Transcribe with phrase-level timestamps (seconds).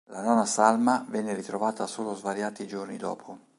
[0.09, 3.37] La nona salma viene ritrovata solo svariati giorni dopo.